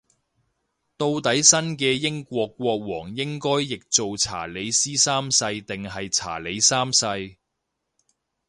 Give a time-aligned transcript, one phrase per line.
[0.97, 7.35] 到底新嘅英國國王應該譯做查理斯三世定係查理三世